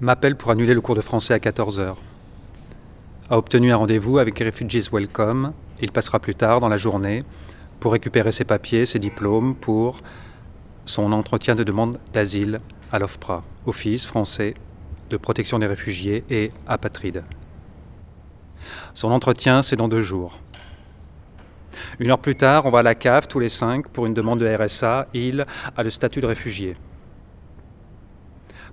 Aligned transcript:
M'appelle 0.00 0.36
pour 0.36 0.50
annuler 0.50 0.72
le 0.72 0.80
cours 0.80 0.94
de 0.94 1.02
français 1.02 1.34
à 1.34 1.38
14h. 1.38 1.96
A 3.28 3.36
obtenu 3.36 3.72
un 3.72 3.76
rendez-vous 3.76 4.18
avec 4.18 4.38
Refugees 4.38 4.88
Welcome. 4.90 5.52
Il 5.82 5.92
passera 5.92 6.18
plus 6.18 6.34
tard 6.34 6.60
dans 6.60 6.68
la 6.68 6.78
journée 6.78 7.24
pour 7.78 7.92
récupérer 7.92 8.32
ses 8.32 8.44
papiers, 8.44 8.86
ses 8.86 8.98
diplômes 8.98 9.54
pour 9.54 10.00
son 10.86 11.12
entretien 11.12 11.54
de 11.54 11.62
demande 11.62 11.98
d'asile 12.14 12.60
à 12.90 12.98
l'OFPRA, 12.98 13.42
Office 13.66 14.06
français 14.06 14.54
de 15.10 15.16
protection 15.18 15.58
des 15.58 15.66
réfugiés 15.66 16.24
et 16.30 16.52
apatrides. 16.66 17.22
Son 18.94 19.10
entretien, 19.10 19.62
c'est 19.62 19.76
dans 19.76 19.88
deux 19.88 20.00
jours. 20.00 20.40
Une 21.98 22.10
heure 22.10 22.18
plus 22.18 22.34
tard, 22.34 22.66
on 22.66 22.70
va 22.70 22.80
à 22.80 22.82
la 22.82 22.94
cave 22.94 23.26
tous 23.26 23.38
les 23.38 23.48
cinq 23.48 23.88
pour 23.88 24.04
une 24.04 24.12
demande 24.12 24.40
de 24.40 24.46
RSA. 24.46 25.06
Il 25.14 25.46
a 25.76 25.82
le 25.82 25.88
statut 25.88 26.20
de 26.20 26.26
réfugié. 26.26 26.76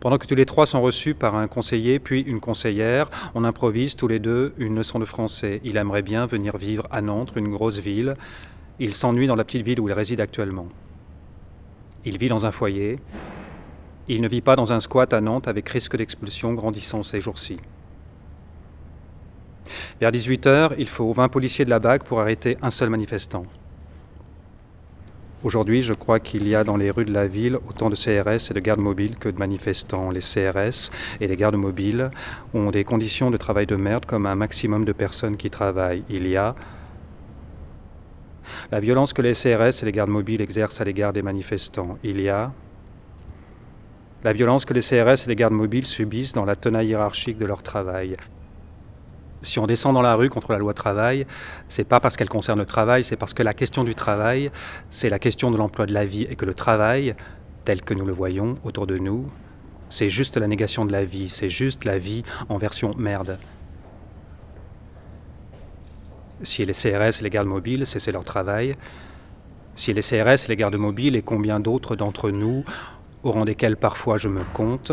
Pendant 0.00 0.16
que 0.16 0.26
tous 0.26 0.34
les 0.34 0.46
trois 0.46 0.64
sont 0.64 0.80
reçus 0.80 1.12
par 1.14 1.34
un 1.34 1.46
conseiller 1.46 1.98
puis 1.98 2.22
une 2.22 2.40
conseillère, 2.40 3.10
on 3.34 3.44
improvise 3.44 3.94
tous 3.94 4.08
les 4.08 4.18
deux 4.18 4.54
une 4.56 4.74
leçon 4.74 4.98
de 4.98 5.04
français. 5.04 5.60
Il 5.64 5.76
aimerait 5.76 6.00
bien 6.00 6.24
venir 6.24 6.56
vivre 6.56 6.88
à 6.90 7.02
Nantes, 7.02 7.32
une 7.36 7.50
grosse 7.50 7.78
ville. 7.78 8.14
Il 8.78 8.94
s'ennuie 8.94 9.26
dans 9.26 9.36
la 9.36 9.44
petite 9.44 9.66
ville 9.66 9.80
où 9.80 9.88
il 9.90 9.92
réside 9.92 10.22
actuellement. 10.22 10.68
Il 12.06 12.16
vit 12.16 12.28
dans 12.28 12.46
un 12.46 12.52
foyer. 12.52 12.98
Il 14.08 14.22
ne 14.22 14.28
vit 14.28 14.40
pas 14.40 14.56
dans 14.56 14.72
un 14.72 14.80
squat 14.80 15.12
à 15.12 15.20
Nantes 15.20 15.46
avec 15.46 15.68
risque 15.68 15.94
d'expulsion 15.94 16.54
grandissant 16.54 17.02
ces 17.02 17.20
jours-ci. 17.20 17.58
Vers 20.00 20.12
18h, 20.12 20.76
il 20.78 20.88
faut 20.88 21.12
20 21.12 21.28
policiers 21.28 21.66
de 21.66 21.70
la 21.70 21.78
BAC 21.78 22.04
pour 22.04 22.20
arrêter 22.20 22.56
un 22.62 22.70
seul 22.70 22.88
manifestant. 22.88 23.44
Aujourd'hui, 25.44 25.82
je 25.82 25.92
crois 25.92 26.20
qu'il 26.20 26.48
y 26.48 26.54
a 26.54 26.64
dans 26.64 26.78
les 26.78 26.90
rues 26.90 27.04
de 27.04 27.12
la 27.12 27.26
ville 27.26 27.58
autant 27.68 27.90
de 27.90 27.94
CRS 27.94 28.50
et 28.50 28.54
de 28.54 28.60
gardes 28.60 28.80
mobiles 28.80 29.16
que 29.18 29.28
de 29.28 29.38
manifestants. 29.38 30.10
Les 30.10 30.20
CRS 30.20 30.90
et 31.20 31.26
les 31.26 31.36
gardes 31.36 31.56
mobiles 31.56 32.10
ont 32.54 32.70
des 32.70 32.82
conditions 32.82 33.30
de 33.30 33.36
travail 33.36 33.66
de 33.66 33.76
merde 33.76 34.06
comme 34.06 34.24
un 34.24 34.36
maximum 34.36 34.86
de 34.86 34.92
personnes 34.92 35.36
qui 35.36 35.50
travaillent. 35.50 36.04
Il 36.08 36.26
y 36.26 36.34
a 36.34 36.54
la 38.72 38.80
violence 38.80 39.12
que 39.12 39.20
les 39.20 39.32
CRS 39.32 39.82
et 39.82 39.84
les 39.84 39.92
gardes 39.92 40.08
mobiles 40.08 40.40
exercent 40.40 40.80
à 40.80 40.84
l'égard 40.84 41.12
des 41.12 41.22
manifestants. 41.22 41.98
Il 42.02 42.22
y 42.22 42.30
a 42.30 42.52
la 44.24 44.32
violence 44.32 44.64
que 44.64 44.72
les 44.72 44.80
CRS 44.80 45.26
et 45.26 45.28
les 45.28 45.36
gardes 45.36 45.52
mobiles 45.52 45.86
subissent 45.86 46.32
dans 46.32 46.46
la 46.46 46.56
tenaille 46.56 46.88
hiérarchique 46.88 47.36
de 47.36 47.44
leur 47.44 47.62
travail 47.62 48.16
si 49.42 49.58
on 49.58 49.66
descend 49.66 49.94
dans 49.94 50.02
la 50.02 50.14
rue 50.14 50.28
contre 50.28 50.52
la 50.52 50.58
loi 50.58 50.74
travail, 50.74 51.26
c'est 51.68 51.84
pas 51.84 52.00
parce 52.00 52.16
qu'elle 52.16 52.28
concerne 52.28 52.58
le 52.58 52.66
travail, 52.66 53.04
c'est 53.04 53.16
parce 53.16 53.34
que 53.34 53.42
la 53.42 53.54
question 53.54 53.84
du 53.84 53.94
travail, 53.94 54.50
c'est 54.90 55.08
la 55.08 55.18
question 55.18 55.50
de 55.50 55.56
l'emploi 55.56 55.86
de 55.86 55.94
la 55.94 56.04
vie 56.04 56.26
et 56.28 56.36
que 56.36 56.44
le 56.44 56.54
travail, 56.54 57.14
tel 57.64 57.82
que 57.82 57.94
nous 57.94 58.04
le 58.04 58.12
voyons 58.12 58.56
autour 58.64 58.86
de 58.86 58.98
nous, 58.98 59.30
c'est 59.88 60.10
juste 60.10 60.36
la 60.36 60.46
négation 60.46 60.84
de 60.84 60.92
la 60.92 61.04
vie, 61.04 61.28
c'est 61.28 61.50
juste 61.50 61.84
la 61.84 61.98
vie 61.98 62.22
en 62.48 62.58
version 62.58 62.94
merde. 62.96 63.38
Si 66.42 66.64
les 66.64 66.72
CRS 66.72 67.20
et 67.20 67.22
les 67.22 67.30
gardes 67.30 67.48
mobiles 67.48 67.86
cessaient 67.86 68.12
leur 68.12 68.24
travail, 68.24 68.76
si 69.74 69.92
les 69.92 70.02
CRS 70.02 70.44
et 70.44 70.48
les 70.48 70.56
gardes 70.56 70.76
mobiles 70.76 71.16
et 71.16 71.22
combien 71.22 71.60
d'autres 71.60 71.96
d'entre 71.96 72.30
nous, 72.30 72.64
au 73.22 73.32
rang 73.32 73.44
desquels 73.44 73.76
parfois 73.76 74.16
je 74.16 74.28
me 74.28 74.42
compte, 74.54 74.92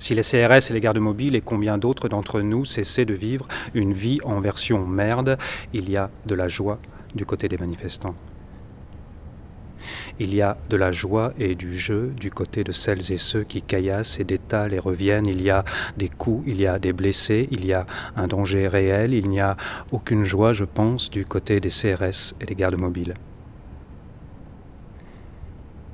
si 0.00 0.14
les 0.14 0.22
CRS 0.22 0.70
et 0.70 0.72
les 0.72 0.80
gardes 0.80 0.98
mobiles 0.98 1.36
et 1.36 1.42
combien 1.42 1.78
d'autres 1.78 2.08
d'entre 2.08 2.40
nous 2.40 2.64
cessaient 2.64 3.04
de 3.04 3.14
vivre 3.14 3.46
une 3.74 3.92
vie 3.92 4.18
en 4.24 4.40
version 4.40 4.86
merde, 4.86 5.38
il 5.74 5.90
y 5.90 5.96
a 5.96 6.10
de 6.26 6.34
la 6.34 6.48
joie 6.48 6.80
du 7.14 7.26
côté 7.26 7.48
des 7.48 7.58
manifestants. 7.58 8.14
Il 10.18 10.34
y 10.34 10.42
a 10.42 10.56
de 10.68 10.76
la 10.76 10.90
joie 10.90 11.32
et 11.38 11.54
du 11.54 11.76
jeu 11.76 12.12
du 12.18 12.30
côté 12.30 12.64
de 12.64 12.72
celles 12.72 13.12
et 13.12 13.18
ceux 13.18 13.44
qui 13.44 13.62
caillassent 13.62 14.18
et 14.18 14.24
détalent 14.24 14.74
et 14.74 14.78
reviennent. 14.78 15.26
Il 15.26 15.42
y 15.42 15.50
a 15.50 15.64
des 15.96 16.08
coups, 16.08 16.44
il 16.46 16.60
y 16.60 16.66
a 16.66 16.78
des 16.78 16.92
blessés, 16.92 17.48
il 17.50 17.66
y 17.66 17.72
a 17.72 17.86
un 18.16 18.26
danger 18.26 18.68
réel. 18.68 19.14
Il 19.14 19.28
n'y 19.28 19.40
a 19.40 19.56
aucune 19.92 20.24
joie, 20.24 20.52
je 20.52 20.64
pense, 20.64 21.10
du 21.10 21.24
côté 21.24 21.60
des 21.60 21.70
CRS 21.70 22.34
et 22.40 22.46
des 22.46 22.54
gardes 22.54 22.78
mobiles. 22.78 23.14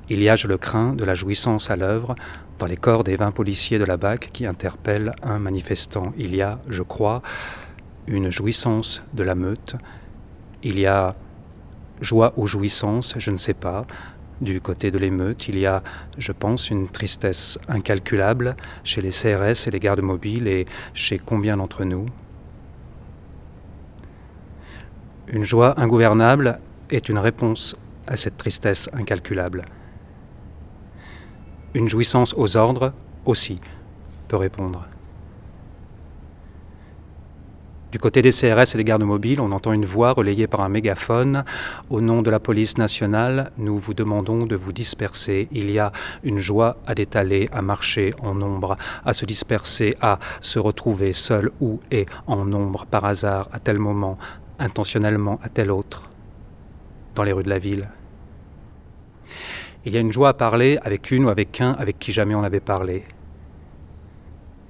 Il 0.09 0.22
y 0.22 0.28
a, 0.28 0.37
je 0.37 0.47
le 0.47 0.56
crains, 0.56 0.93
de 0.93 1.05
la 1.05 1.15
jouissance 1.15 1.71
à 1.71 1.77
l'œuvre 1.77 2.15
dans 2.59 2.67
les 2.67 2.77
corps 2.77 3.03
des 3.03 3.17
20 3.17 3.33
policiers 3.33 3.78
de 3.78 3.84
la 3.84 3.97
BAC 3.97 4.31
qui 4.33 4.47
interpellent 4.47 5.12
un 5.22 5.39
manifestant. 5.39 6.12
Il 6.17 6.34
y 6.34 6.43
a, 6.43 6.59
je 6.69 6.83
crois, 6.83 7.22
une 8.06 8.31
jouissance 8.31 9.03
de 9.15 9.25
la 9.25 9.34
meute. 9.34 9.75
Il 10.62 10.78
y 10.78 10.87
a 10.87 11.15
joie 12.00 12.33
ou 12.37 12.47
jouissance, 12.47 13.15
je 13.19 13.31
ne 13.31 13.37
sais 13.37 13.55
pas. 13.55 13.84
Du 14.41 14.61
côté 14.61 14.91
de 14.91 14.99
l'émeute, 14.99 15.49
il 15.49 15.59
y 15.59 15.66
a, 15.66 15.83
je 16.19 16.31
pense, 16.31 16.71
une 16.71 16.89
tristesse 16.89 17.59
incalculable 17.69 18.55
chez 18.84 19.00
les 19.00 19.11
CRS 19.11 19.66
et 19.66 19.71
les 19.71 19.81
gardes 19.81 20.03
mobiles 20.03 20.47
et 20.47 20.66
chez 20.93 21.19
combien 21.19 21.56
d'entre 21.56 21.84
nous. 21.84 22.06
Une 25.28 25.43
joie 25.43 25.81
ingouvernable 25.81 26.61
est 26.91 27.09
une 27.09 27.19
réponse 27.19 27.77
à 28.06 28.16
cette 28.16 28.37
tristesse 28.37 28.89
incalculable. 28.93 29.65
Une 31.76 31.91
jouissance 31.91 32.32
aux 32.38 32.56
ordres 32.56 32.94
aussi 33.26 33.60
peut 34.28 34.38
répondre. 34.38 34.87
Du 37.92 37.98
côté 37.98 38.22
des 38.22 38.31
CRS 38.31 38.75
et 38.75 38.78
des 38.78 38.84
gardes 38.84 39.03
mobiles, 39.03 39.42
on 39.42 39.53
entend 39.53 39.75
une 39.75 39.84
voix 39.84 40.12
relayée 40.12 40.47
par 40.47 40.62
un 40.62 40.70
mégaphone. 40.70 41.44
Au 41.91 42.00
nom 42.00 42.22
de 42.22 42.31
la 42.31 42.41
police 42.41 42.78
nationale, 42.78 43.50
nous 43.59 43.78
vous 43.78 43.92
demandons 43.92 44.47
de 44.47 44.56
vous 44.56 44.72
disperser. 44.72 45.48
Il 45.53 45.70
y 45.70 45.78
a 45.78 45.92
une 46.25 46.38
joie 46.38 46.78
à 46.86 46.94
détaler, 46.94 47.50
à 47.53 47.60
marcher 47.60 48.15
en 48.22 48.34
nombre, 48.34 48.78
à 49.04 49.12
se 49.12 49.26
disperser, 49.26 49.97
à 50.00 50.19
se 50.41 50.59
retrouver 50.59 51.12
seul 51.12 51.50
ou 51.60 51.81
et 51.91 52.06
en 52.26 52.47
nombre 52.47 52.86
par 52.86 53.04
hasard, 53.04 53.50
à 53.53 53.59
tel 53.59 53.78
moment, 53.78 54.16
intentionnellement 54.59 55.38
à 55.42 55.50
tel 55.50 55.70
autre, 55.70 56.09
dans 57.15 57.22
les 57.22 57.32
rues 57.32 57.44
de 57.44 57.50
la 57.50 57.59
ville. 57.59 57.86
Il 59.86 59.94
y 59.94 59.97
a 59.97 60.00
une 60.00 60.12
joie 60.12 60.30
à 60.30 60.34
parler 60.34 60.80
avec 60.82 61.12
une 61.12 61.26
ou 61.26 61.28
avec 61.28 61.60
un 61.60 61.70
avec 61.74 62.00
qui 62.00 62.10
jamais 62.10 62.34
on 62.34 62.42
n'avait 62.42 62.58
parlé. 62.58 63.04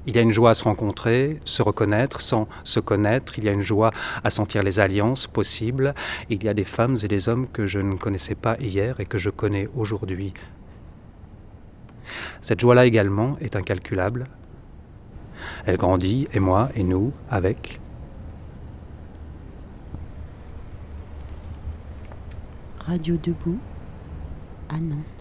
Il 0.07 0.15
y 0.15 0.19
a 0.19 0.23
une 0.23 0.31
joie 0.31 0.51
à 0.51 0.55
se 0.55 0.63
rencontrer, 0.63 1.41
se 1.47 1.63
reconnaître 1.63 2.21
sans 2.21 2.47
se 2.65 2.81
connaître. 2.81 3.39
Il 3.39 3.45
y 3.45 3.49
a 3.49 3.53
une 3.53 3.63
joie 3.63 3.93
à 4.23 4.31
sentir 4.31 4.63
les 4.63 4.79
alliances 4.79 5.27
possibles. 5.27 5.95
Il 6.29 6.45
y 6.45 6.49
a 6.51 6.55
des 6.55 6.65
femmes 6.65 6.99
et 7.03 7.09
des 7.09 7.31
hommes 7.31 7.49
que 7.49 7.67
je 7.67 7.79
ne 7.79 7.95
connaissais 7.95 8.35
pas 8.35 8.59
hier 8.61 9.01
et 9.01 9.07
que 9.07 9.17
je 9.17 9.31
connais 9.31 9.71
aujourd'hui. 9.75 10.35
Cette 12.43 12.61
joie-là 12.61 12.85
également 12.85 13.39
est 13.41 13.57
incalculable. 13.57 14.27
Elle 15.65 15.79
grandit, 15.79 16.29
et 16.35 16.41
moi, 16.41 16.69
et 16.77 16.83
nous, 16.83 17.13
avec. 17.31 17.81
Radio 22.87 23.17
Debout 23.17 23.59
ah 24.69 24.81
non. 24.81 25.16